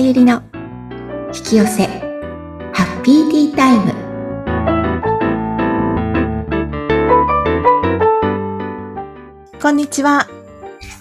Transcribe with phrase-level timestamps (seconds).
[0.00, 0.42] ゆりの
[1.34, 1.86] 引き寄せ
[2.72, 3.92] ハッピーティータイム。
[9.60, 10.26] こんにちは。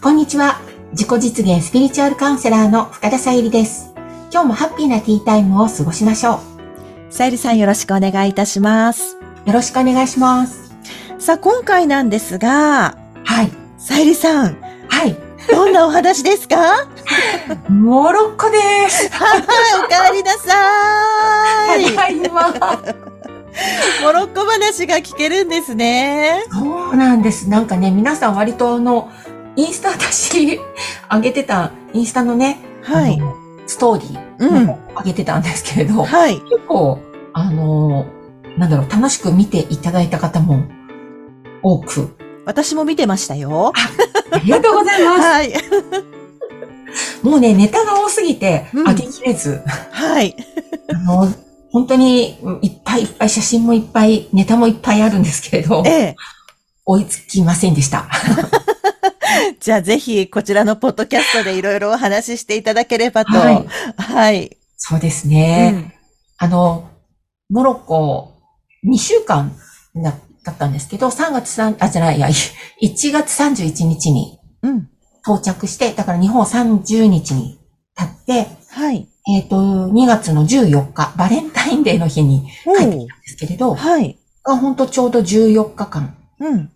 [0.01, 0.59] こんにちは。
[0.91, 3.93] 自己実現スピリチュアルカウンセラーの深田さゆりです。
[4.33, 6.41] 今日もハッピーなティータイムを過ごしましょ
[7.09, 9.15] さゆりさんよろしくお願いいたします。
[9.45, 10.75] うよろしくお願いします。
[11.19, 13.51] さあ、今回なんですが、はい。
[13.77, 14.57] さゆりさん、
[14.89, 15.15] はい。
[15.49, 16.57] どんなお話ですか？
[16.57, 16.98] はい、
[17.69, 21.85] モロッコですおかえりなさーい。
[21.95, 22.53] ただいま
[24.03, 26.43] モロッコ話が聞けるんですね。
[26.51, 27.49] そうなんです。
[27.49, 29.11] なんかね、皆さん割とあの、
[29.55, 30.59] インスタ私、
[31.11, 33.19] 上げてた、インスタのね、はい
[33.67, 34.65] ストーリーうん。
[34.67, 36.39] の上げてたんですけれど、はい。
[36.41, 36.99] 結構、
[37.33, 38.05] あの、
[38.57, 40.63] なんだろう、楽しく見ていただいた方も
[41.61, 43.73] 多く、私も見てましたよ。
[44.31, 45.53] ありがとうございまはい。
[47.19, 47.25] す。
[47.25, 50.35] もうね、ネタが多すぎて、うん上げきれず、はい。
[50.93, 51.27] あの、
[51.71, 56.15] 本当にうんいっぱいいっぱい写真もいっぱい、ネタもいっぱいあるんですけれどえ、え。
[56.85, 58.07] 追いつきませんでした。
[59.59, 63.37] じゃあぜひ、こちらのポッドキャストでいろいろお話ししていただければと。
[63.37, 63.65] はい
[63.97, 64.57] はい。
[64.77, 65.69] そうですうね。
[65.71, 65.93] ん
[66.37, 66.89] あの、
[67.49, 68.33] モロッコ
[68.85, 69.55] 2週間
[69.95, 74.89] だだったんですけど、3月3、あ、じゃない、いや、1月31日にうん。
[75.23, 77.59] 到着して、だから日本30日に
[77.95, 79.07] 経って、はい。
[79.31, 79.57] えっ、と、
[79.89, 84.17] 2月の14日、バレンタインデーの日に帰ってきたんですけれど、はい。
[84.43, 86.55] が本当ちょうど14日間、うん。
[86.57, 86.71] ん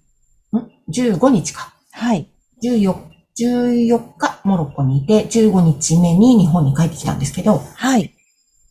[0.89, 1.73] ?15 日か。
[1.91, 2.29] はい。
[2.63, 2.95] 14、
[3.39, 8.13] 14日モロッコにいて、15日目に日本に帰ってきたんですけど、はい。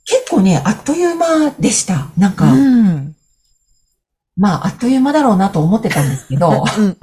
[0.05, 2.09] 結構ね、あっという間でした。
[2.17, 3.17] なんか、うん。
[4.37, 6.97] まあ、あっという間だろうなと思ってたんですけど、うん。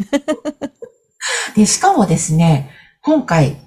[1.56, 3.58] で、しかもですね、今回、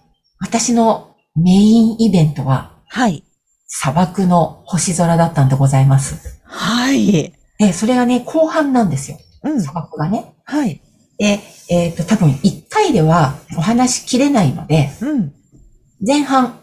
[0.41, 3.25] 私のメインイベントは、はい。
[3.67, 6.41] 砂漠の星空だったんでございます。
[6.45, 7.33] はい。
[7.59, 9.19] で、それがね、後半なんですよ。
[9.45, 9.61] うん。
[9.61, 10.35] 砂漠がね。
[10.45, 10.83] はい。
[11.19, 11.41] で、
[11.71, 15.33] えっ、と、多分1回ではお話しきれないので、うん。
[16.07, 16.59] 前半、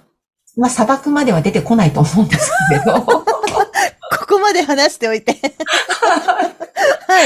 [0.58, 3.24] まあ、砂漠までは出てこないと思うんですけれど、 こ
[4.28, 5.36] こまで話しておいて。
[7.08, 7.24] は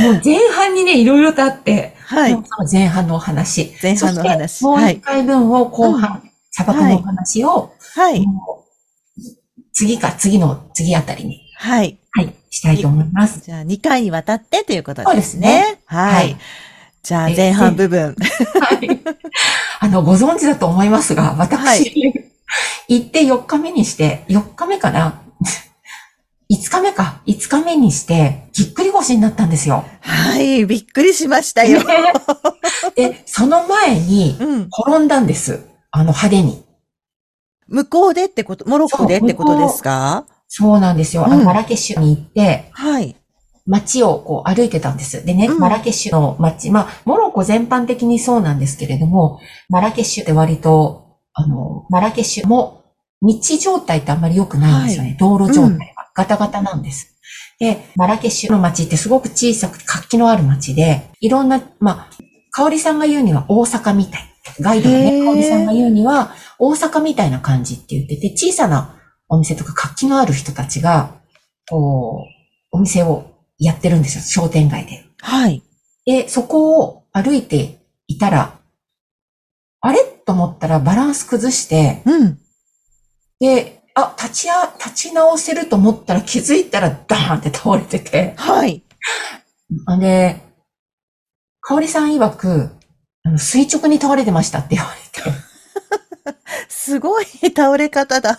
[0.00, 0.02] い。
[0.02, 2.32] もう前半にね、いろいろとあって、はい。
[2.32, 3.74] その前半のお話。
[3.82, 8.24] 前半のお話もうはい1回分を後半、砂漠のお話を、はい。
[9.72, 11.98] 次か次の次あたりに、はい。
[12.12, 13.40] はい、したいと思います。
[13.40, 15.80] じゃあ、2回にわたってということそうでですすねね。
[15.86, 16.36] ははいい。
[17.02, 18.14] じゃあ、前半部分。
[18.60, 19.00] はい。
[19.80, 22.28] あの、ご存知だと思いますが、私、はい
[22.88, 25.20] 行って4日目にして、4日目かな
[26.50, 27.22] ?5 日目か。
[27.26, 29.84] 5日目にして、ぎっくり腰になったんですよ。
[30.00, 30.64] はい。
[30.66, 31.80] びっくりしましたよ。
[32.96, 34.68] で、その前に、うん。
[34.68, 35.60] 転んだんです。
[35.90, 36.64] あの、派手に。
[37.68, 40.24] 向こうでってこと、モロッコでってことですか？
[40.48, 41.26] そうなんですよ。
[41.26, 43.14] あうんのマラケシュに行って、はい。
[43.66, 45.26] 街をこう歩いてたんです。
[45.26, 52.84] でね、うんマラケシュの街、まあ、モロッコ全般的にそうなんですけれども、マラケシュって割と、あの、マラケシュも
[53.20, 55.16] 道状態ってあんまり良くないんですよね。
[55.20, 57.14] 道路状態がガタガタなんです。
[57.60, 62.16] で、マラケシュの街ってすごく小さくて活気のある街で、いろんな、まあ、
[62.50, 64.22] 香織さんが言うには大阪みたい。
[64.60, 71.20] ガイドのね、香織さんが言うには大阪みたいな感じって言ってて、小さなお店とか活気のある人たちが、
[71.70, 72.24] こ
[72.72, 73.30] う、お店を
[73.60, 75.04] やってるんですよ、商店街で。
[75.20, 75.62] はい。
[76.04, 78.58] で、そこを歩いていたら、
[79.80, 80.02] あれ？
[80.26, 82.38] と思ったらバランス崩して、うん。
[83.38, 88.34] で、あ、立ちや、立ち直せると思ったら気づいたらダーンって倒れてて。
[88.36, 88.84] はい。
[89.98, 90.40] で、
[91.60, 92.70] 香織さん曰く、
[93.24, 95.38] あの垂直に倒れてましたって言われて。
[96.68, 98.38] すごい倒れ方だ。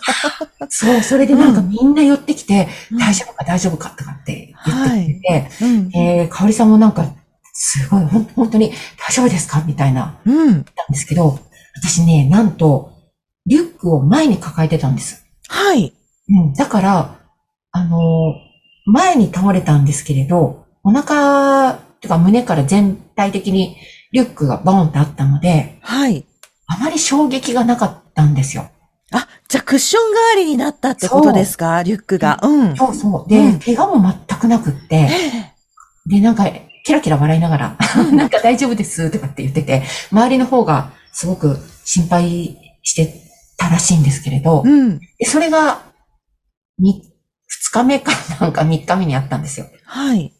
[0.70, 5.90] そう、それでなんかうんみんな寄ってきて、うん大丈夫か大丈夫かとかって言ってくれて、うん。
[5.94, 7.04] えー、香織さんもなんか、
[7.52, 10.46] すごい、ほん本当に大丈夫ですかみたいな、うん。
[10.48, 11.38] なんですけど、
[11.76, 12.92] 私ね、なんと、
[13.46, 15.19] リュックを前に抱えてたんです。
[15.52, 15.92] はい。
[16.28, 16.54] うん。
[16.54, 17.18] だから、
[17.72, 18.50] あのー
[18.86, 23.76] 前に倒れたんですけれど、お腹、とか胸から全体的に
[24.10, 26.24] リュックがボーンってあったので、はい。
[26.66, 28.68] あまり衝撃がなかったんですよ。
[29.12, 31.82] あ、じゃあクッション代わりになったってことですか？
[31.82, 32.40] リュックが。
[32.42, 32.76] うん。
[32.76, 33.30] そうそう。
[33.30, 35.08] で、うん怪我も全くなくって、え
[36.06, 36.46] で、なんか、
[36.84, 37.76] キラキラ笑いながら、
[38.12, 43.29] なんか大丈夫ですとかって言ってて、周りの方がすごく心配して
[43.60, 44.98] たらしいんですけれどえ、うん。
[44.98, 45.82] でそれが、
[46.78, 47.12] に、
[47.46, 49.66] 二日目かなんか三日目にあったんですよ。
[49.84, 50.32] はい。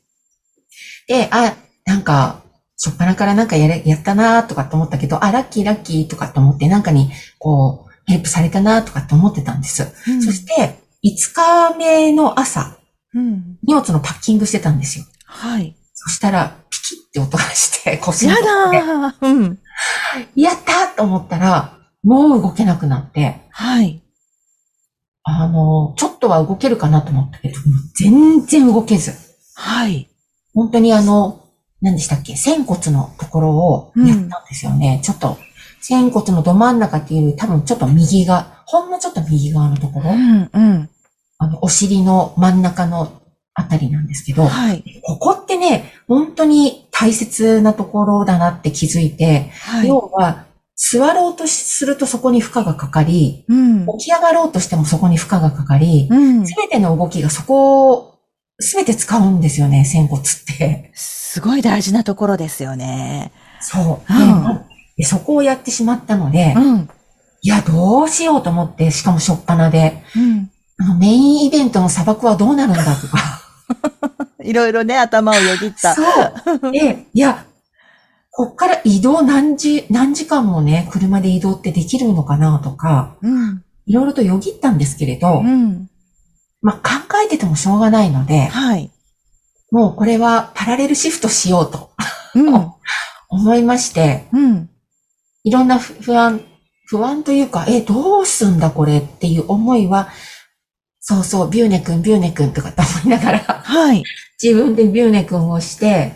[1.07, 2.43] で、あ、なんか、
[2.77, 9.87] しょっぱなからなんかやれ、やったなとかと思ったけど、あ、ラッキーラッキーとかと思って、なんかに、こう、ヘルプされたなとかって思ってたんです。
[10.09, 11.35] うんそして、5
[11.73, 12.79] 日目の朝、
[13.15, 13.59] うん。
[13.63, 15.05] 荷物のパッキングしてたんですよ。
[15.27, 15.77] はい。
[15.93, 19.59] そしたら、ピキって音がして、腰にやだーうん。
[20.35, 24.03] やったと思ったら、もう動けなくなって、はい。
[25.23, 29.13] あの、ちょっとは動けるかなと思ったけど、もう全然動けず。
[29.55, 30.09] はい。
[30.55, 31.45] 本当にあの、
[31.81, 35.01] 何でしたっけ仙骨のところをやったんですよね。
[35.03, 35.39] ちょっと、
[35.81, 40.91] 仙骨のど真ん中っていう、多分ちょっと右が、ほんのちょっと右側のところ、うん、うん。
[41.39, 43.23] あの、お尻の真ん中の
[43.55, 44.85] あたりなんですけど、はい。
[45.03, 49.89] ここってね、本当に大切なところだなって気づいて、はい。
[49.89, 50.45] 要は、
[50.83, 53.87] 座ろうとするとそこに負荷がかかり、うん。
[53.99, 56.47] 起き上がろうとしてもそこに負荷がかかり、うん。
[56.47, 58.19] すべての動きがそこを、
[58.59, 60.25] すべて使うんですよね、仙骨っ
[60.59, 60.91] て。
[60.95, 63.31] すごい大事なところですよね。
[63.61, 64.13] そう。
[64.13, 66.89] うんでそこをやってしまったので、うん。
[67.41, 70.51] いや、どうしようと思って、しかもしょっぱなで、うん。
[70.79, 73.19] あのメインイベントの砂漠はどうなるんだとか。
[74.45, 75.95] いろいろね、頭をよぎった。
[75.95, 76.03] そ
[76.69, 76.73] う。
[76.73, 77.47] で、いや、
[78.41, 83.63] こっから移動何時、何時間もね、車で移動ってできるのかなとか、うん。
[83.85, 85.91] いろいろとよぎったんですけれど、うん。
[86.63, 88.91] まあ、考えててもしょうがないので、はい。
[89.71, 91.91] もうこれはパラレルシフトしようと
[92.35, 92.73] うん。
[93.29, 94.71] 思いまして、うん。
[95.45, 96.41] いろんな不不安、
[96.87, 100.09] 不安というか、え、どうすんだこれっていう思いは、
[100.99, 104.03] そうそう、ビューネ君、ビューネ君とかって思いながら、はい。
[104.43, 106.15] 自分でビューネ君をして、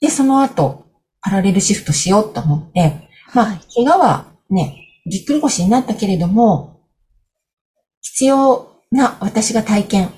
[0.00, 0.83] で、その後、
[1.24, 6.82] パラレルシフトしようと思って、まあ、怪我はね、ぎっくり腰になったけれども、
[8.02, 10.10] 必要な私が体験、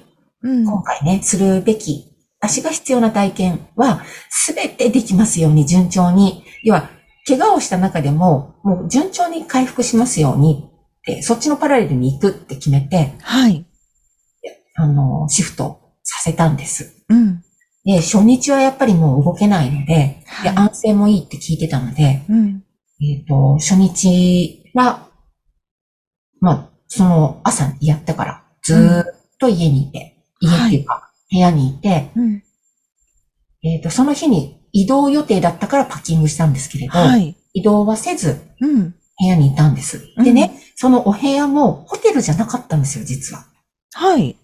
[0.43, 0.64] うん。
[0.64, 6.44] 今回ね、するべき、足が必要な体験は、すべてできますように、順調に。
[6.64, 6.91] 要は、
[7.26, 13.64] 怪我をした中でも、もう順調に回復しますようにって、そっちのパラレルに行くって決めて、はい。
[14.75, 17.05] あの、シフトさせたんです。
[17.08, 17.43] うん。
[17.86, 22.64] で、初日はやっぱりもう動けないので、で、はい安静もいいって聞いてたので、うん。
[23.00, 25.08] えっ、と、初日は、
[26.40, 29.04] まあ、その朝やったから、ずーっ
[29.38, 32.42] と家にいて、家っていうか、部屋にいて、うん。
[33.62, 37.36] えっ、と、その日に移動予定だったからパッキングしたんですけれど、はい。
[37.54, 38.90] 移動はせずうん。
[39.18, 40.08] 部屋にいたんです。
[40.22, 43.46] でね、そのお部屋もホテルじゃなかったんですよ、実は。
[43.94, 44.36] はい。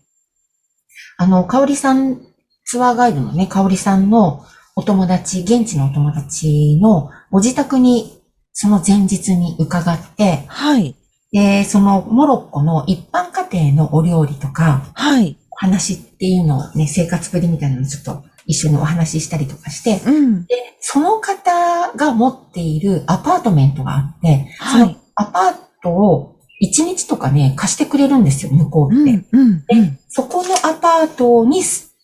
[1.18, 2.31] あの、かおりさん、
[2.64, 4.44] ツアーガイドのね、かおりさんの
[4.75, 8.23] お友達、現地のお友達のご自宅に
[8.53, 10.97] その前日に伺って、はい。
[11.32, 15.37] で、そのモロッコの一般家庭のお料理とか、はい。
[15.50, 20.47] お話っていうのをね、生活ぶりみたいなのをちょっと一緒にお話ししたりとかして、うん。
[20.47, 29.26] で、その方が持っているアパートメントがあって、はいそのアパートを1日とかね、貸してくれるんですよ、向こうって。
[29.32, 29.41] うん。
[29.41, 29.64] うん。
[29.69, 29.99] うん。
[30.09, 31.62] そこのアパートに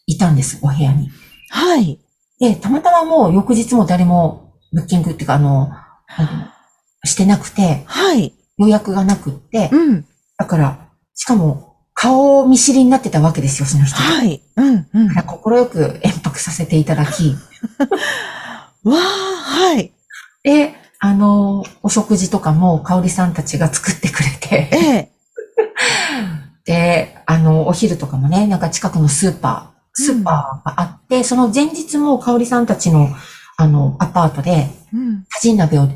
[0.08, 1.10] いたんです、お部屋に。
[1.50, 2.00] はい。
[2.40, 5.70] で、たまたまもう翌日も誰もブッキングっていうか、あの、
[7.04, 8.34] してなくて、はい。
[8.56, 10.06] 予約がなくって、うん。
[10.38, 14.02] だから、しかも、顔見知りになってたわけですよ、その人と。
[14.02, 14.40] はい。
[14.56, 14.88] うん。
[14.94, 15.08] うん。
[15.08, 17.36] だから心よく延泊させていただき、
[18.84, 19.92] わあ、はい。
[20.42, 25.12] で、あの、お食事とかも、香織さんたちが作ってくれて、ええ。
[26.64, 33.08] で、あの、お昼とかもね、なんか近くのスーパー、スーパーがあって、その前日も香織さんたちの、
[33.56, 35.24] あの、アパートで、うん。
[35.24, 35.88] タジン鍋を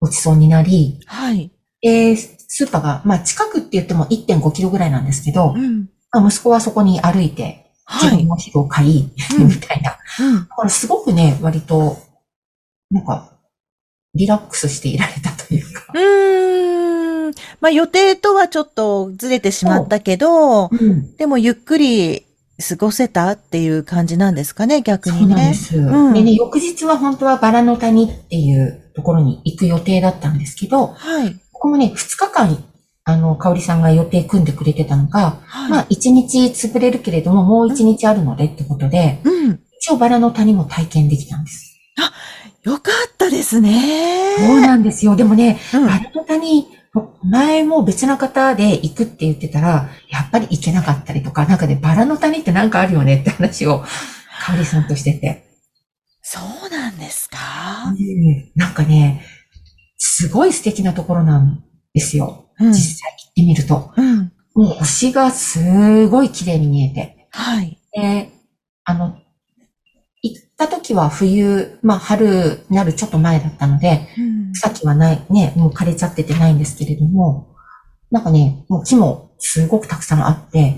[0.00, 1.52] ごちそうになり、はい。
[1.82, 5.88] で、スーパーが、まあ近くって言っても1.5キロぐらいなんですけど、うん。
[6.10, 8.16] まあ息子はそこに歩いて、自はい。
[8.18, 9.96] 分のお昼を買い、うんみたいな。
[10.20, 10.34] うん。
[10.48, 11.98] だからすごくね、割と、
[12.90, 13.32] なんか、
[14.14, 15.84] リラックスしていられたというか。
[15.94, 17.34] うーん。
[17.60, 21.14] まあ予定とはちょっとずれてしまったけど、うん。
[21.16, 22.26] でもゆっくり
[22.60, 25.34] 過ごせたっていう感じなんですかね、逆そうにね。
[25.34, 25.78] なんです。
[25.78, 31.34] うんでね、翌日は本当はバラの谷っていうところに行く予定だったんですけど、はい。
[31.52, 32.64] ここもね、2日間、
[33.04, 35.70] あの、香織さんが予定組んでくれてたのが、はい。
[35.70, 39.60] まあ、1日潰れるけれども、もう1日あるのでってことで、うん。
[39.80, 41.70] 一応バラの谷も体験できたんです。
[42.62, 44.36] よかったですね。
[44.38, 45.16] そうなんですよ。
[45.16, 46.68] でもね、うんバラの谷、
[47.22, 53.84] 前も別な方で行くって言ってたら、やっぱり行けなかったりとか、なんかね、バラの谷ってなんかあるよねって話を、
[54.44, 55.46] 香織さんとしてて。
[56.22, 57.36] そうなんですか？
[57.88, 59.24] うんなんかね、
[59.96, 62.46] すごい素敵なところなんですよ。
[62.58, 63.00] うん実。
[63.00, 63.92] 際行ってみると。
[63.96, 64.32] うん。
[64.54, 67.28] もう星がすごい綺麗に見えて。
[67.30, 67.78] はい。
[67.92, 68.30] で、
[68.84, 69.16] あの、
[70.60, 74.52] た時は冬、まあ春なるちょっと前だったので、うん。
[74.52, 77.56] 草木はない、ね、もう枯れちゃっててないんですけれども、
[78.10, 80.76] なんかね、もう木もすごくたくさんあって、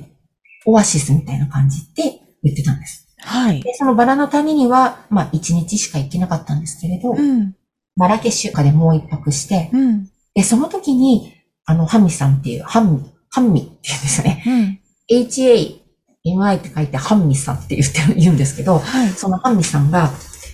[0.67, 3.09] オアシスみたいな感じって言ってたんです。
[3.19, 3.61] はい。
[3.61, 7.57] で、そのバラの谷には、まあ一日しか行けなかったんですけれど、うん。
[7.97, 10.09] マラケシュカでもう一泊して、うん。
[10.35, 11.35] で、その時に、
[11.65, 14.45] あの、ハンミさんっていう、ハンミ、ハンミっていうんですよね。
[14.47, 14.79] うん。
[16.25, 19.09] H-A-M-I って書いてハンミさんって言ってる、言うんですけど、はい。
[19.11, 20.11] そのハンミさんが、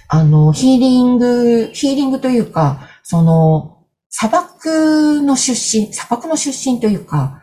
[0.09, 7.43] あの、ヒーリング、ヒーリングというか、その、砂漠の出身、砂漠の出身というか、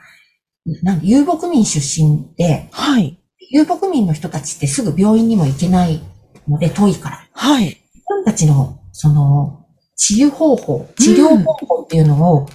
[0.82, 3.20] なん遊牧民出身で、はい。
[3.51, 6.01] 遊牧民の人たちってすぐ病院にも行けない
[6.48, 7.27] ので遠いから。
[7.34, 7.65] はい。
[7.65, 7.77] 自
[8.08, 9.65] 分たちの、その、
[9.96, 12.48] 治癒方法、治療方法っていうのを、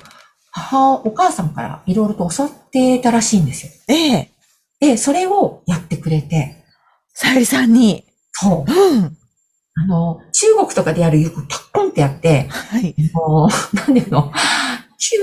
[0.50, 3.72] 母、お母さんからいろいろと教わってたらしいんですよ。
[3.88, 4.29] ええ。
[4.80, 6.64] で、それをやってくれて、
[7.12, 8.06] さゆりさんに。
[8.32, 8.72] そう。
[8.72, 9.16] うん。
[9.74, 12.94] あの、中国とかでやるよくタッコンってやって、はい。
[13.12, 14.32] もう、なんていうの、
[14.98, 15.20] キュ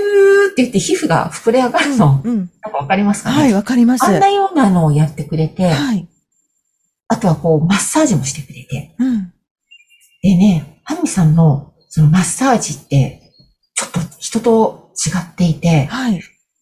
[0.48, 2.50] ーって言って皮膚が膨れ上がるの、うん。
[2.62, 3.36] なんかわかりますかね？
[3.36, 4.04] はい、わかります。
[4.04, 6.08] あんなようなのをやってくれて、はい。
[7.08, 8.94] あとはこう、マッサージもしてくれて。
[8.98, 9.32] うん。
[10.22, 13.32] でね、ハンミさんのそのマッサージって、
[13.74, 16.20] ちょっと人と違っていて、はい。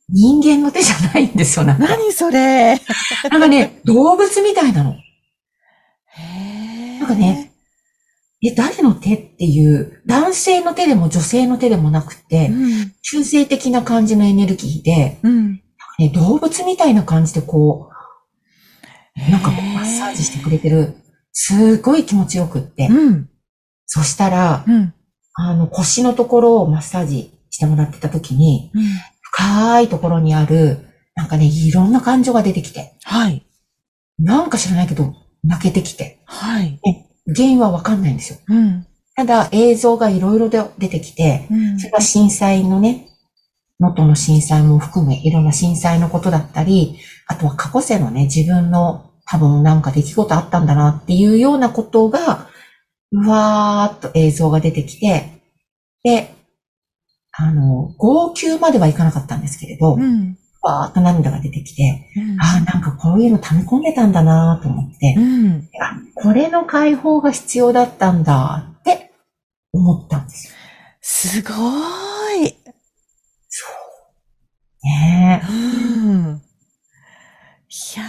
[0.09, 1.87] 人間の手じゃないんですよ、なんか。
[1.87, 2.81] 何それ
[3.31, 4.95] なんかね、動物みたいなの。
[6.09, 7.53] へなんかね、
[8.43, 12.93] え、誰の手っていう、男性の手でも女性の手でもなくて、うん。
[13.03, 15.63] 中性的な感じのエネルギーで、うん。
[15.99, 20.97] ね、動物みたいな感じでこう、なんかこうマッサージしてくれてる。
[21.33, 22.89] すごい気持ちよくって。
[22.89, 23.31] うん。
[23.87, 24.95] そしたら、うん。
[25.35, 28.83] あの腰のところをマッサージしてもらってた時に、うん。
[29.37, 30.78] 深いところにある、
[31.14, 33.47] なんかね、いろんな感情が出てきて、はい。
[34.19, 35.14] なんか知らないけど、
[35.45, 36.81] 泣けてきて、はい。
[37.26, 38.38] 原因はわかんないんですよ。
[38.49, 38.87] うん。
[39.14, 43.09] ただ映像がいろいろで出てきて、うんそれが震災のね、
[43.78, 52.49] 能登の震災も含め、いろんな震災のことだったり、あとは過去世のね、自分の多分なんか出来事あったんだなっていうようなことが、
[53.12, 55.43] うわーっと映像が出てきて、
[56.02, 56.36] で、
[57.38, 60.38] あの、号泣まではいかなかったんですけれど、うん。
[60.62, 65.69] わーっと涙が出てきて、うんああ、なんかこういうの溜め込んでたんだなと思ってう、ん。
[65.81, 69.12] あ、これの解放が必要だったんだって
[69.73, 70.55] 思ったんですよ。
[71.00, 72.57] すごーい。
[74.83, 76.43] ねうん。
[77.69, 78.05] いや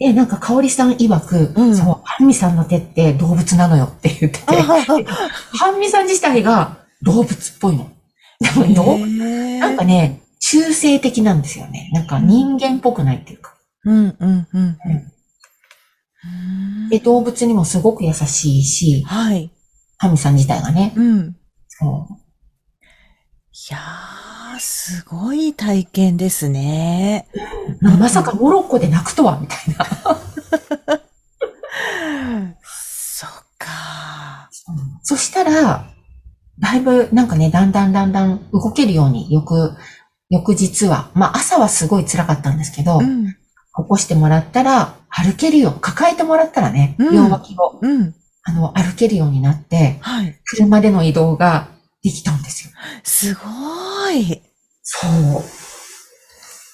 [0.00, 0.08] え。
[0.08, 5.04] で、なんか、香織さん曰く、うんそう、ハンミさんの手って動物なのよって言ってて、ー。
[5.04, 7.90] ハンミさん自体が動物っぽいの。
[8.40, 8.50] な
[9.58, 11.90] なんかね、中性的なんですよね。
[11.92, 13.54] なんか人間っぽくないっていうか。
[13.84, 14.78] うん、うん、うん。
[16.88, 19.50] で、動物にもすごく優しいし、はい。
[19.98, 20.92] ハンミさん自体がね。
[20.96, 21.36] うん。
[21.68, 22.14] そう
[23.54, 27.28] いやー、すごい体験ですね。
[27.80, 29.84] まあまさかモロッコで泣くとは、みたいな。
[32.64, 34.48] そっか。
[35.02, 35.91] そしたら、
[36.62, 39.72] だいぶなんかね、だんだんだんだん動けるように、翌、
[40.30, 43.26] 翌日は、まあ朝はすごい辛かったんですけど、うん。
[43.26, 43.34] 起
[43.88, 48.14] こしてもらったら、歩けるよ、抱えてもらったらね、うん両脇を、うん。
[48.44, 50.38] あの、歩けるようになって、はい。
[50.44, 51.68] 車での移動が
[52.02, 52.72] できたんですよ。
[53.02, 54.40] すごい。
[54.82, 55.42] そう。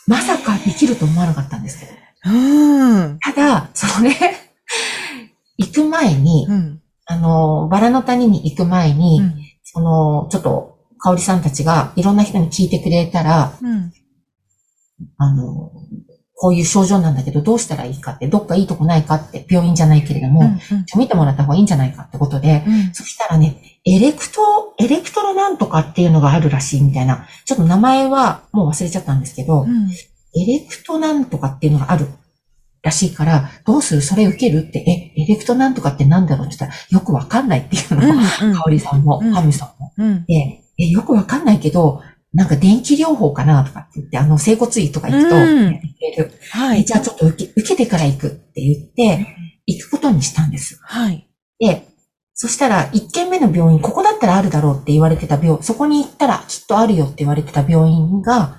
[0.07, 1.93] まさかできると思わなかったんですけど。
[2.27, 3.19] うん。
[3.21, 4.13] ただ、それ、
[5.57, 6.81] 行く前に、うん。
[7.07, 9.48] あの、バラの谷に行く前に、うん。
[9.73, 13.93] その、ちょっと、香織さんたちがいろんな人に聞いてくれたら、うん。
[15.17, 15.71] あの、
[16.35, 20.45] こういう症状なんだけど、どうしたらいいかって、どっかいいとこないかって、病院じゃないけれども、う
[20.75, 20.85] ん。
[20.87, 22.95] ちょ見てもらった方がいいんじゃないかってことで、うん。
[22.95, 29.91] そしたらね、エレクト、エレクトロなんとかっていうのがあるらしいみたいな、ちょっと名前はもう忘れちゃったんですけど、うん。
[30.41, 32.07] エレクトなんとかっていうのがある
[32.89, 34.03] らしいから、どうする？
[34.03, 34.67] それ受ける？
[34.69, 34.79] って、
[35.17, 39.93] え、エレクトなんとかってなんだろうって言ったら、よくわかんないっていうのを、香織さんも、うんハミさんも。
[39.97, 40.25] うん。
[40.27, 42.03] で、え、よくわかんないけど、
[42.33, 46.33] なんか電気療法かなとかって言って、あの、整骨院とか行くと、うんやってくれる。
[46.51, 46.81] はい。
[46.81, 49.27] えじゃあちょっと受け受けてから行くって言って、
[49.67, 50.79] 行くことにしたんです。
[50.83, 51.29] はい。
[51.59, 51.87] で、
[52.35, 58.59] そしたら、一軒目の病院、ここだったらあるだろうって言われてた病、そこに行ったらきっとあるよって言われてた病院が、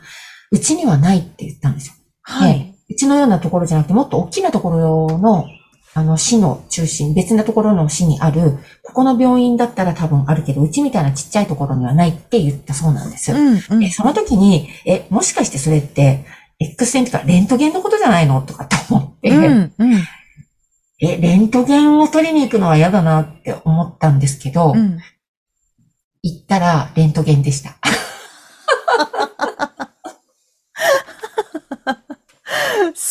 [0.51, 1.93] うちにはないって言ったんですよ。
[2.23, 2.75] はい。
[2.89, 5.45] でうちのようなところじゃなくて、もっと大きなところの、
[5.93, 13.31] あの、市の中心、別なところの市にある、ここの病院だったら多分あるけど、うちみたいなちっちゃいところにはないって言ったそうなんです。
[13.31, 13.59] うん。
[13.71, 16.25] うんで、その時に、え、もしかしてそれって、
[16.59, 19.73] X 線とかレントゲンのことじゃないのとかって思って、うん。
[19.77, 19.93] うん。
[21.01, 24.99] え、レントゲンを取りに行くのは嫌だなって思ったんですけど、うん。
[26.21, 27.77] 行ったらレントゲンでした。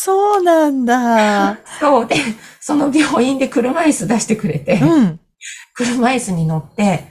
[0.01, 1.57] そうなんだ。
[1.77, 2.15] そうで、
[2.61, 5.19] その病院で車椅子出してくれて、うん。
[5.75, 7.03] 車椅子に乗って、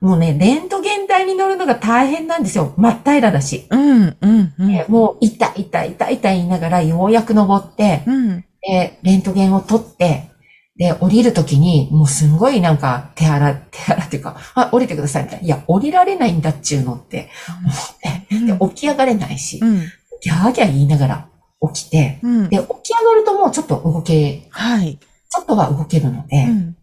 [0.00, 2.74] もうね、レントゲン台に乗るのが大変なんですよ。
[2.76, 3.66] 真っ平らだし。
[3.70, 4.68] うん、うん、うん。
[4.68, 8.44] でもう、痛い痛い痛い痛い言いながらようやく登って、うん。
[8.62, 10.30] で、レントゲンを取って、
[10.76, 15.44] で、降りるときに、もうすんごいなんか、手洗、手洗っていうか、あ、降りてくださいみたいな。
[15.44, 17.30] いや、降りられないんだっちゅうのって
[17.64, 19.80] 思って、で、起き上がれないしう、ん。
[20.20, 21.28] ギャーギャー言いながら
[21.72, 22.48] 起きて、うん。
[22.48, 24.98] で、起き上がるともうちょっと動け、はい。
[25.30, 26.76] ちょっとは動けるので、うん。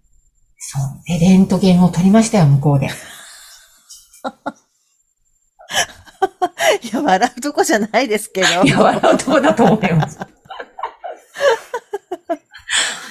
[0.58, 0.84] そう。
[1.08, 2.88] で、レントゲンを取りましたよ、向こうで。
[6.82, 8.64] いや、笑うとこじゃないですけど。
[8.64, 10.20] いや、笑うとこだと思います。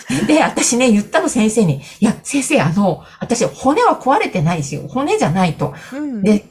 [0.27, 5.75] で、私ね、言ったの先生に、いや、先生、あの、私、骨は壊れてないし、骨じゃないと。
[5.93, 6.23] うん。
[6.23, 6.47] で、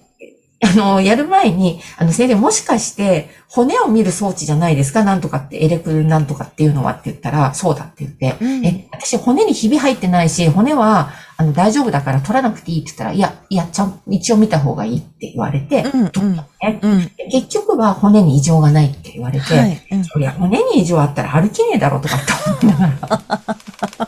[0.63, 5.03] あの、やる前に、あの、先生、もしかして、骨を見る装置じゃないですか？
[5.03, 16.47] なんとかって、エレクなんとかっていうのはって言ったら、そうだって言って、うんえ、私、骨にひび入ってないし、骨は、あの、大丈夫だから取らなくていいって言ったら、いや、いや、ちゃん、一応見た方がいいって言われて、うん、うん取ったの。
[16.61, 16.79] ね。
[16.81, 16.99] うん。
[17.15, 19.81] で結局は骨に異常がないって言われて、はい。
[19.91, 22.19] うんそりゃ骨に異常あったら歩けねえだろうとかっ
[22.59, 24.07] て思いながら。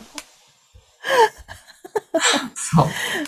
[2.54, 2.86] そ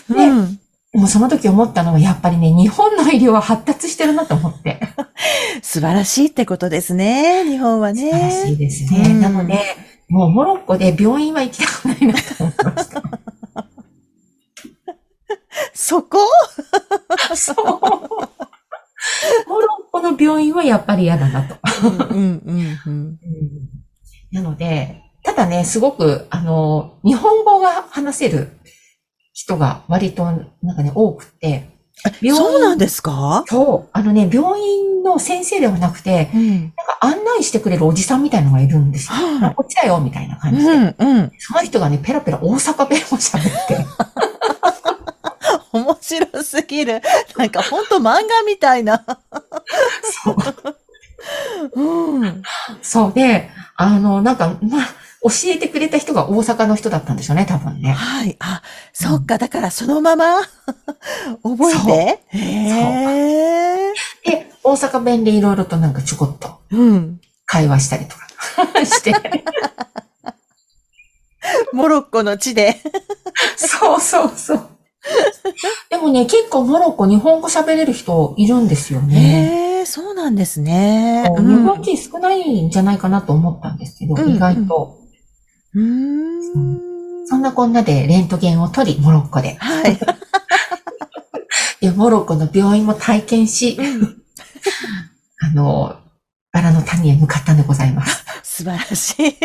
[0.09, 0.13] う。
[0.17, 0.58] で、うん。
[0.93, 4.79] もうその時思ったのは、やっぱりね、日本の医療は発達してるなと思って。
[5.61, 7.43] 素晴らしいってことですね。
[7.45, 8.09] 日本はね。
[8.11, 9.03] 素晴らしいですね。
[9.07, 9.59] うんなので、
[10.07, 13.03] もうモロッコで病院は行きたくないなと思いました。
[15.75, 16.17] そこ？
[17.35, 17.55] そう。
[19.47, 21.55] モロッコの病院はやっぱり嫌だなと。
[24.31, 28.58] なので、ただね、すごく、あの、日本語が話せる
[29.39, 31.69] 人が割と、なんかね、多くて、
[32.35, 33.43] そうなんですか？
[33.47, 36.49] そう、あのね、病院の先生ではなくて、うん。
[36.59, 39.15] なんか案内してくれるおじさんみたいのがいるんですよ。
[39.17, 40.71] はあこっちだよ、みたいな感じで。
[40.71, 41.31] うん、うん。
[41.39, 43.85] その人がね、ペラペラ大阪弁を喋って、
[45.71, 47.01] 面白すぎる。
[47.37, 49.05] なんかほんと漫画みたいな。
[50.23, 50.35] そう。
[51.81, 52.43] うん。
[52.81, 54.87] そうで、あの、なんか、まあ、
[55.21, 57.91] 教えてくれた人が大阪の人だったんでしょうね、多分ね。
[57.91, 58.37] はい。
[58.39, 58.61] あ、
[58.93, 59.37] そっか。
[59.37, 60.39] だからそのまま
[61.43, 62.37] 覚えて。
[62.37, 63.93] へえ。
[64.25, 67.19] で、大阪弁でいろいろとなんかちょこっとうん。
[67.45, 68.27] 会話したりとか
[68.85, 69.13] して。
[71.73, 72.77] モロッコの地で。
[73.57, 74.69] そうそうそう。
[75.89, 79.79] でもね、結構モロッコ日本語喋れる人いるんですよね。
[79.79, 81.23] へえ、そうなんですね。
[81.27, 84.98] そう日本人少ないんじゃないかなと思ったんですけど、うん意外と。
[85.75, 87.27] うーん。
[87.27, 89.55] そんなこんなでレントゲンを取り、モロッコで。
[89.55, 89.99] はい。
[91.81, 93.77] で、モロッコの病院も体験し、
[95.41, 95.97] あの、
[96.51, 98.25] バラの谷へ向かったんでございます。
[98.43, 99.35] 素晴らしい。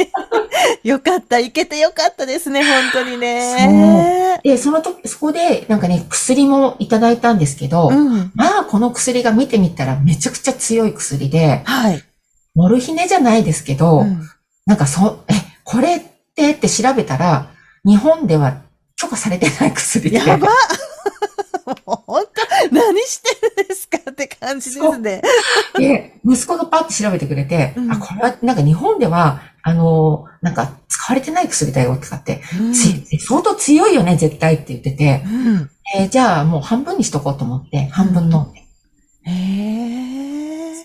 [0.88, 1.38] よかった。
[1.38, 2.64] 行けてよかったですね。
[2.64, 4.40] 本当にね。
[4.42, 8.32] で、その時、そこで、なんかね、薬もいただいたんですけど、うん。
[8.34, 12.02] まあ、この薬が見てみたらめちゃくちゃ強い薬で、はい。
[12.54, 14.28] モルヒネじゃないですけど、うん
[14.66, 17.50] なんかそ、え、これってって調べたら、
[17.84, 18.62] 日本では
[18.96, 20.16] 許可されてない薬で。
[20.18, 20.48] やば
[21.86, 22.26] 本
[22.70, 22.74] 当？
[22.74, 25.22] 何してるんですかって感じですね。
[25.78, 32.82] で、息子がパッて調べてくれて、うんあ、これはなんか日本では、あの、なんか使われてない薬だよとかって、うんつ
[33.26, 38.60] 相当強いよね、絶対って言ってて、うんえーじゃあもう半分にしとこうと思って、半分飲んで。
[39.26, 40.84] へえ。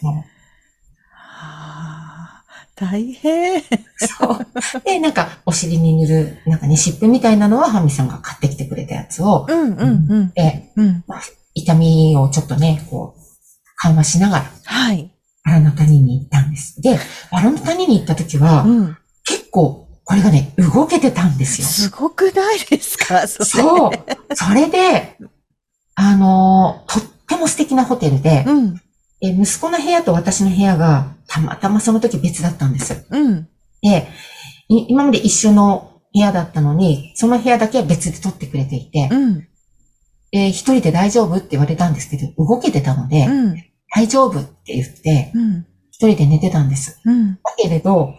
[2.80, 3.62] 大変。
[3.98, 4.46] そう。
[4.86, 10.32] で、なんか、お尻に塗る、なんかね、湿布みたいなのは、ハミさんが買ってきてくれたやつを、うんうんうん。
[10.34, 11.04] で、うん。
[11.08, 11.22] まあ、
[11.54, 13.22] 痛みをちょっとね、こう、
[13.78, 15.12] 緩和しながら、はい。
[15.44, 16.82] バラの谷に行ったんです。
[16.82, 17.00] で、
[17.32, 18.98] バラの谷に行った時は、うん。
[19.26, 21.68] 結構、これがね、動けてたんですよ。
[21.68, 23.28] すごくないですか？
[23.28, 23.92] それそう。
[24.34, 25.18] それで、
[25.94, 28.82] あのーとっても素敵なホテルで、うん。
[29.22, 33.06] え息子の部屋と私の部屋が、たまたまその時別だったんです。
[33.10, 33.48] うん。
[33.82, 34.08] で、
[34.70, 39.48] い今まで一緒の部屋だったのに、その部屋だけは別で取ってくれていて、うん。
[40.32, 43.56] えー一人で大丈夫って言われたんですけど、動けてたので、うん。
[43.94, 45.66] 大丈夫って言って、うん。
[45.92, 47.02] 一人で寝てたんです。
[47.04, 47.36] うん。
[47.36, 48.16] だけれど、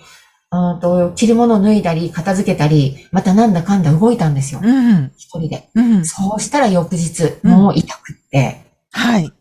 [0.50, 4.60] あーと着るものを脱いだり、片付けたり、またなんだかんだ動いたんですよ。
[4.62, 5.12] うん。
[5.16, 5.70] 一人で。
[5.74, 6.04] うん。
[6.04, 8.60] そうしたら翌日、うんもう痛くって、
[8.90, 9.32] はい。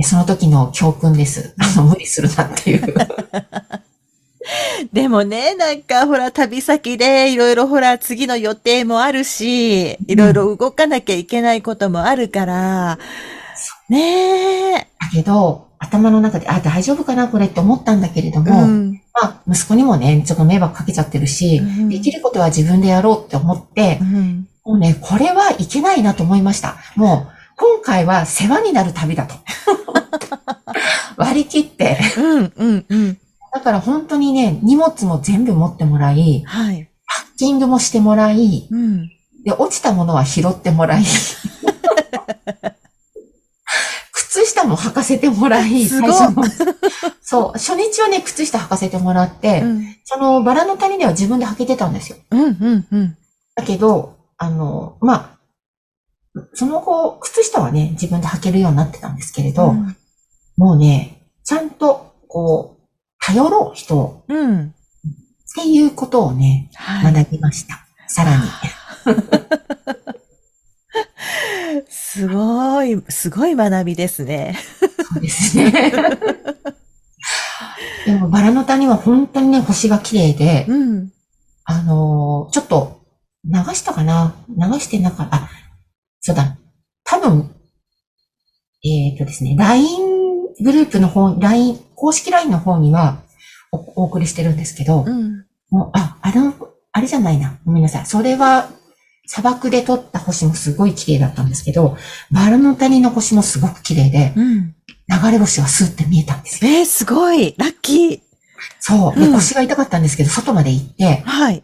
[0.00, 1.54] でその時の教訓です。
[1.60, 2.94] あの、無理するなっていう。
[4.94, 12.98] でもね、なんかほら旅先でいろいろほら次の予定もあるし、いろいろ動かなきゃいけないこともあるから、
[13.90, 14.72] ねえ。
[14.78, 19.02] だけど、頭の中で、あ、大丈夫かなこれって思ったんだけれども、うん。
[19.12, 24.48] まあ、息子にもね、ちょっと迷惑かけちゃってるし、うんできることは自分でやろうって思ってう、ん。
[24.64, 26.76] もうね、これはいけないなと思いました。
[26.96, 29.34] もう、今回は世話になる旅だと。
[31.18, 31.98] 割り切って。
[32.16, 33.18] うん、うん、うん。
[33.52, 36.88] だから本当にね、荷物も全部持ってもらい、はい。
[37.06, 39.10] パッキングもしてもらい、うん。
[39.44, 41.04] で、落ちたものは拾ってもらい、
[44.12, 46.12] 靴下も履かせてもらい、すごい。
[47.20, 52.16] そう、初日はね、靴下履かせてもらって、うん、そのバラの谷では自分で履けてたんですよ。
[52.30, 53.16] うん、うん、うん。
[53.54, 55.39] だけど、あの、まあ、
[56.54, 59.96] その後、靴下はね、自分で履けるようになってたんですけれど、うん
[60.56, 62.82] もうね、ちゃんと、こう、
[63.18, 64.66] 頼ろう人をうん。
[64.66, 64.72] っ
[65.54, 67.14] ていうことをね、はい。
[67.14, 67.86] 学びました。
[68.08, 68.42] さらに。
[71.88, 74.58] すごい、すごい学びですね。
[74.80, 75.72] そうですね。
[78.04, 81.10] でも、バラの谷は本当にね、星が綺麗で、うん。
[81.64, 83.00] あのーちょっと、
[83.46, 84.34] 流したかな？
[84.50, 85.36] 流してなかった。
[85.36, 85.48] あ、
[86.20, 86.56] そうだ。
[87.04, 87.54] 多分、
[88.84, 90.10] えっ、とですね、LINE
[90.62, 93.22] グループの方、LINE、公式 LINE の方には
[93.72, 95.44] おお送りしてるんですけど、うん。
[95.70, 96.54] もう、あ、あの、
[96.92, 97.58] あれじゃないな。
[97.64, 98.06] ごめんなさい。
[98.06, 98.68] それは、
[99.26, 101.96] 砂漠で撮った星もすごい綺麗だったんですけど、
[102.32, 104.74] バラの谷の星もすごく綺麗で、うん。
[105.08, 106.70] 流れ星はスーって見えたんですよ。
[106.70, 107.54] えー、すごい。
[107.56, 108.20] ラッキー。
[108.80, 109.18] そう。
[109.18, 111.62] で、うん腰が痛かったんですけど、外まで行って、はい。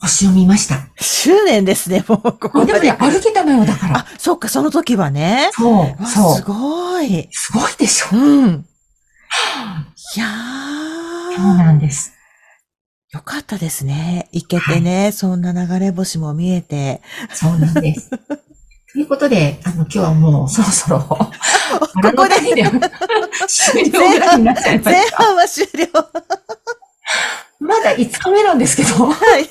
[0.00, 0.88] 星を見ました。
[1.00, 2.72] 執念ですね、もう、ここまで。
[2.80, 3.98] でもね、歩けたのよ、だから。
[3.98, 5.50] あ、そっか、その時はね。
[5.54, 6.42] そう、そう。
[6.44, 7.28] ごい。
[7.32, 8.08] すごいでしょ。
[8.16, 8.64] うん。
[10.16, 10.26] いや
[11.36, 11.56] そうー。
[11.58, 12.12] なんです。
[13.12, 14.28] よかったですね。
[14.32, 17.00] 行けてね、そんな流れ星も見えて。
[17.32, 18.10] そうなんです。
[18.92, 21.28] ということで、あの、今日はもうそろそろ、 こ
[22.16, 22.64] こでで
[23.46, 25.16] 終了ぐらいになっちゃいま前した。
[25.16, 25.86] 半は終了。
[27.60, 29.06] まだ5日目なんですけど。
[29.06, 29.48] はい。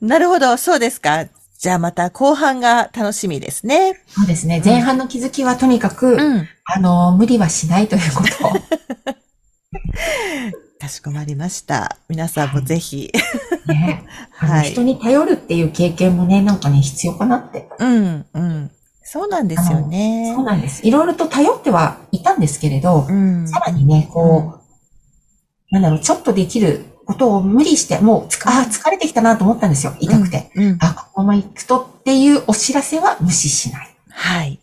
[0.00, 1.26] なるほど、そうですか。
[1.58, 4.00] じゃあまた後半が楽しみですね。
[4.08, 4.62] そうですね。
[4.64, 6.48] 前半の気づきはとにかく、うん。
[6.64, 8.52] あの、無理はしないということを。
[10.84, 11.96] かしこまりました。
[12.08, 13.10] 皆さんもぜひ。
[14.32, 17.68] はい 人に頼るっていう経験もね、なんかね、必要かなって。
[17.78, 18.70] うん、うん。
[19.02, 20.44] そうなんですよねそう。
[20.44, 20.86] なんです。
[20.86, 23.48] いろいろと頼ってはいたんですけれど、うん。
[23.48, 24.63] さらにね、こう、
[25.74, 29.96] なんだろう、ちょっとできることを無理して、もうあー疲れてきたなと思ったんですよ。
[29.98, 30.52] 痛くて。
[30.54, 30.64] うん。
[30.64, 30.78] うん。
[30.80, 33.96] あ、このまま行くとっていうお知らせは無視しない。
[34.08, 34.60] はい。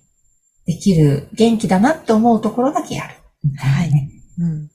[0.66, 3.16] できる、元気だなって思うところだけやる。
[3.44, 3.92] みたい
[4.40, 4.72] うん。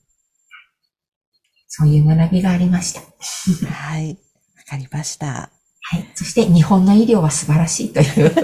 [1.67, 3.01] そういう学びがありました。
[3.67, 4.11] はい。
[4.11, 4.15] わ
[4.69, 5.49] かりました。
[5.89, 6.05] はい。
[6.13, 8.31] そして日本の医療は素晴らしいという。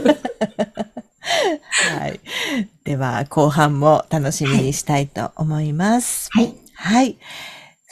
[2.00, 2.20] はい。
[2.86, 6.30] では、後半も楽しみにしたいと思います。
[6.32, 6.56] はい。
[6.74, 7.18] はい。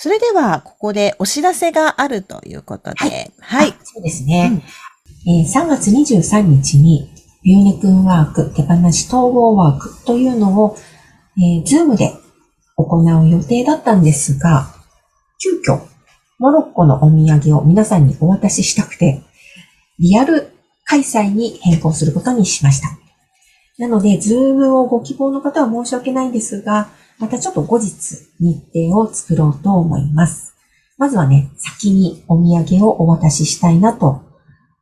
[0.03, 3.69] それでは、ここでお知らせがあるということで、はい。
[3.69, 4.63] あそうですね。
[5.27, 7.07] えー3月23日に、
[7.43, 10.75] ビューネくんワーク、手放し統合ワークというのを、
[11.37, 12.13] えー、 Zoom で
[12.77, 14.73] 行う予定だったんですが、
[15.37, 15.81] 急遽、
[16.39, 19.21] モロッコのお土産を皆さんにお渡ししたくて、
[19.99, 20.51] リアル
[20.85, 22.87] 開催に変更することにしました。
[23.77, 26.89] なので、 Zoom をご希望の方は申し訳ないんですが、
[27.21, 27.93] またちょっと後日
[28.39, 30.55] 日程を作ろうと思います。
[30.97, 34.23] まずはね、先にお土産をお渡ししたいなと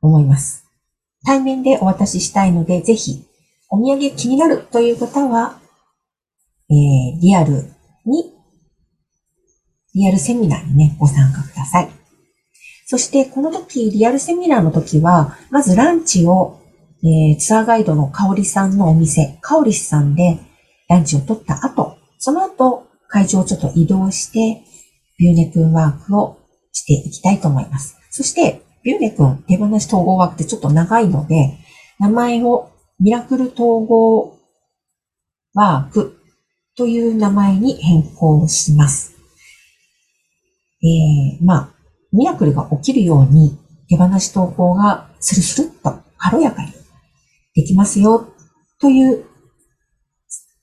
[0.02, 0.66] 思います。
[1.26, 3.26] 対面でお渡ししたいので、ぜひ、
[3.70, 5.60] お土産気になるという方は、
[6.70, 7.74] えー、リアル
[8.06, 8.34] に、
[9.94, 11.90] リアルセミナーにね、ご参加ください。
[12.86, 16.62] そして、この時、リアルセミナーの時は、まずランチを、
[17.04, 20.40] えー、ツアーガイドの香里さんのお店、香里さんで
[20.88, 21.89] ランチを取った後、
[22.20, 24.62] その後、会場をちょっと移動して、
[25.18, 26.38] ビューネ君ワークを
[26.72, 27.98] していきたいと思います。
[28.12, 31.58] そして、ビューネ君手放し統合ワークってちょっと長いので、
[31.98, 34.38] 名前をミラクル統合
[35.54, 36.20] ワーク
[36.76, 39.16] という名前に変更します。
[40.82, 41.70] えー、まあ、
[42.12, 43.58] ミラクルが起きるように
[43.90, 46.72] 手放し統合がスルスルっと軽やかに
[47.54, 48.34] できますよ
[48.80, 49.26] という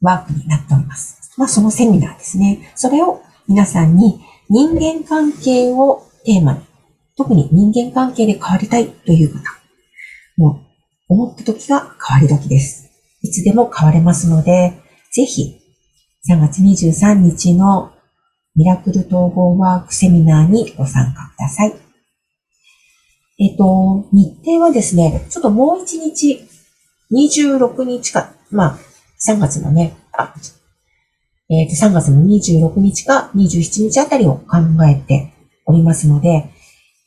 [0.01, 1.15] ワークになっております。
[1.37, 2.72] まあ、そのセミナーですね。
[2.75, 6.61] それを皆さんに人間関係をテーマに、
[7.16, 9.40] 特に人間関係で変わりたいという方、
[10.37, 10.61] も
[11.09, 12.90] う思った時が変わり時です。
[13.22, 14.72] いつでも変われますので、
[15.12, 15.61] ぜひ
[16.29, 17.92] 3月23日の
[18.55, 21.75] ミラクル統合ワークセミナーにご参加ください。
[23.38, 26.40] えっと、日程はですね、ちょっともう一日、
[27.12, 28.79] 26日か、まあ、
[29.29, 30.35] 3月のね、あ、
[31.49, 35.33] えっ、と、3月の26日か27日あたりを考えて
[35.65, 36.51] おりますので、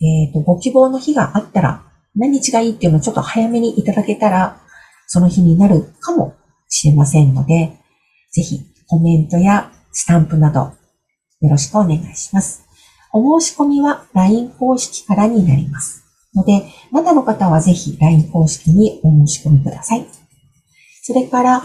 [0.02, 1.84] えっ、と、ご希望の日があったら、
[2.15, 4.62] 何日がいいっていうのをちょっと早めにいただけたら、
[5.08, 6.36] その日になるかも
[6.67, 7.78] しれませんので、
[8.32, 10.73] ぜひコメントやスタンプなど
[11.41, 12.63] よろしくお願いします。
[13.12, 16.04] お申し込みは LINE 公式からになります。
[16.36, 20.06] ので、まだの方はぜひ LINE 公式にお申し込みください。
[21.02, 21.63] それから、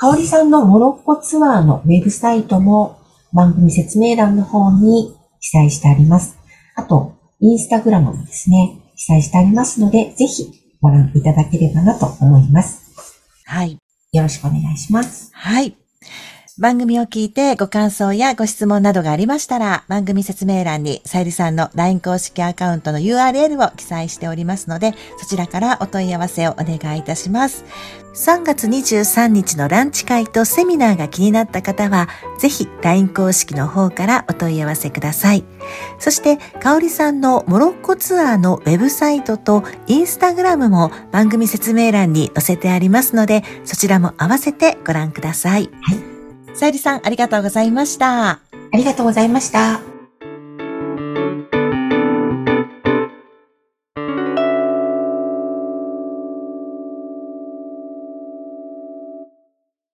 [0.00, 2.98] かおりさんのモロッコツアーのウェブサイトも
[3.34, 6.38] 番組説明欄の方に記載してあります。
[6.74, 12.80] あと、インスタグラムもですね、記載してありますので、ぜひご覧いただければなと思います。
[13.44, 13.76] はい。
[14.12, 15.28] よろしくお願いします。
[15.34, 15.76] はい。
[16.60, 27.64] 番組を聞いてご感想やご質問などがありましたら、番組説明欄にさゆりさんの LINE 公式アカウントの URL を記載しておりますので、そちらからお問い合わせをお願いいたします。
[28.12, 35.44] 3月23日のランチ会とセミナーが気になった方は、ぜひ LINE 公式の方からお問い合わせください。
[35.98, 45.70] そして、かおりさんのモロッコツアーのウェブサイトとインスタグラムも番組説明欄に載せてありますので、そちらも合わせてご覧ください。
[45.80, 46.19] はい。
[46.54, 48.30] さゆりさん、ありがとうございました。
[48.30, 48.40] あ
[48.74, 49.99] りがとうございました。